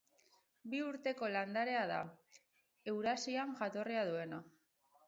[0.71, 2.01] Bi urteko landarea da,
[2.95, 4.43] Eurasian jatorria duena.